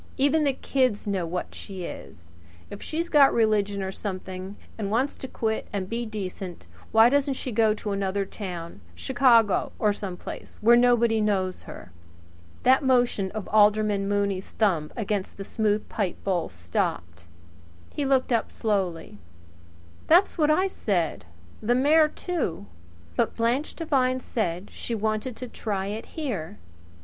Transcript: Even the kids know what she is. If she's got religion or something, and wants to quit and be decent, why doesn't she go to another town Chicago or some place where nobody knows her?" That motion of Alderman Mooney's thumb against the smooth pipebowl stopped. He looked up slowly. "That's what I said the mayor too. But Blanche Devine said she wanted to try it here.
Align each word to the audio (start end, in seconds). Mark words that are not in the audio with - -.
Even 0.17 0.45
the 0.45 0.53
kids 0.53 1.05
know 1.05 1.27
what 1.27 1.53
she 1.53 1.83
is. 1.83 2.31
If 2.71 2.81
she's 2.81 3.07
got 3.07 3.31
religion 3.31 3.83
or 3.83 3.91
something, 3.91 4.55
and 4.75 4.89
wants 4.89 5.15
to 5.17 5.27
quit 5.27 5.67
and 5.71 5.87
be 5.87 6.07
decent, 6.07 6.65
why 6.91 7.07
doesn't 7.07 7.35
she 7.35 7.51
go 7.51 7.75
to 7.75 7.91
another 7.91 8.25
town 8.25 8.81
Chicago 8.95 9.73
or 9.77 9.93
some 9.93 10.17
place 10.17 10.57
where 10.59 10.75
nobody 10.75 11.21
knows 11.21 11.61
her?" 11.69 11.91
That 12.63 12.83
motion 12.83 13.29
of 13.33 13.47
Alderman 13.49 14.09
Mooney's 14.09 14.49
thumb 14.49 14.91
against 14.97 15.37
the 15.37 15.43
smooth 15.43 15.87
pipebowl 15.87 16.49
stopped. 16.49 17.27
He 17.91 18.03
looked 18.03 18.31
up 18.33 18.51
slowly. 18.51 19.19
"That's 20.07 20.35
what 20.35 20.49
I 20.49 20.65
said 20.65 21.25
the 21.61 21.75
mayor 21.75 22.07
too. 22.07 22.65
But 23.15 23.35
Blanche 23.35 23.75
Devine 23.75 24.19
said 24.19 24.71
she 24.71 24.95
wanted 24.95 25.35
to 25.35 25.47
try 25.47 25.85
it 25.85 26.07
here. 26.17 26.57